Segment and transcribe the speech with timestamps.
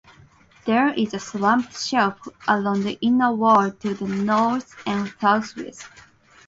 [0.65, 2.17] There is a slumped shelf
[2.47, 5.89] along the inner wall to the north and southwest.